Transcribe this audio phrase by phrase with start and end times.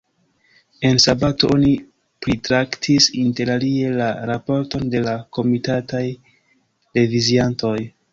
[0.87, 1.73] En sabato oni
[2.25, 6.03] pritraktis interalie la raporton de la komitataj
[7.01, 7.77] reviziantoj.